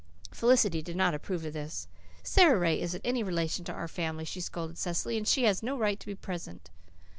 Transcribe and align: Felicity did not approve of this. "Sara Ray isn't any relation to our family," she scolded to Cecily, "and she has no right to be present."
Felicity 0.31 0.81
did 0.81 0.95
not 0.95 1.13
approve 1.13 1.45
of 1.45 1.53
this. 1.53 1.87
"Sara 2.23 2.57
Ray 2.57 2.81
isn't 2.81 3.03
any 3.05 3.21
relation 3.21 3.63
to 3.65 3.71
our 3.71 3.87
family," 3.87 4.25
she 4.25 4.41
scolded 4.41 4.77
to 4.77 4.81
Cecily, 4.81 5.15
"and 5.15 5.27
she 5.27 5.43
has 5.43 5.61
no 5.61 5.77
right 5.77 5.99
to 5.99 6.07
be 6.07 6.15
present." 6.15 6.71